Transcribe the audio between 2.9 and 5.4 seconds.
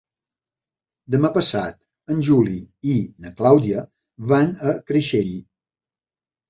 i na Clàudia van a Creixell.